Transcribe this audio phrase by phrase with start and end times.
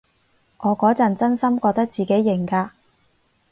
[0.57, 2.71] 我嗰陣真心覺得自己型㗎